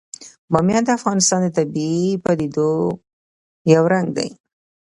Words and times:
بامیان 0.51 0.83
د 0.85 0.89
افغانستان 0.99 1.39
د 1.43 1.47
طبیعي 1.57 2.09
پدیدو 2.25 2.69
یو 3.73 3.83
رنګ 3.93 4.07
دی. 4.17 4.29